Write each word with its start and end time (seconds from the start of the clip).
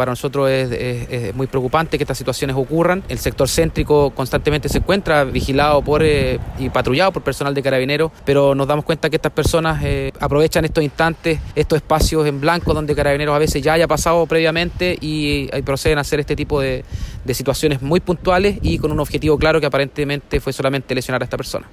para 0.00 0.12
nosotros 0.12 0.48
es, 0.48 1.34
muy 1.34 1.46
preocupante 1.46 1.98
que 1.98 2.04
estas 2.04 2.16
situaciones 2.16 2.56
ocurran. 2.56 3.02
El 3.10 3.18
sector 3.18 3.50
céntrico 3.50 4.12
constantemente 4.12 4.70
se 4.70 4.78
encuentra 4.78 5.24
vigilado 5.24 5.82
por 5.82 6.02
eh, 6.02 6.38
y 6.58 6.70
patrullado 6.70 7.12
por 7.12 7.22
personal 7.22 7.52
de 7.52 7.62
carabineros, 7.62 8.10
pero 8.24 8.54
nos 8.54 8.66
damos 8.66 8.86
cuenta 8.86 9.10
que 9.10 9.16
estas 9.16 9.32
personas 9.32 9.84
eh, 9.84 10.10
aprovechan 10.18 10.64
estos 10.64 10.82
instantes, 10.82 11.38
estos 11.54 11.76
espacios 11.76 12.26
en 12.26 12.40
blanco 12.40 12.72
donde 12.72 12.94
carabineros 12.94 13.34
a 13.34 13.38
veces 13.38 13.60
ya 13.60 13.74
haya 13.74 13.86
pasado 13.86 14.24
previamente 14.24 14.96
y, 14.98 15.50
eh, 15.52 15.62
proceden 15.62 15.98
a 15.98 16.00
hacer 16.00 16.18
este 16.18 16.34
tipo 16.34 16.62
de 16.62 16.82
situaciones 17.34 17.82
muy 17.82 18.00
puntuales 18.00 18.56
y 18.62 18.78
con 18.78 18.92
un 18.92 19.00
objetivo 19.00 19.36
claro 19.36 19.60
que 19.60 19.66
aparentemente 19.66 20.40
fue 20.40 20.54
solamente 20.54 20.94
lesionar 20.94 21.20
a 21.20 21.24
esta 21.24 21.36
persona. 21.36 21.66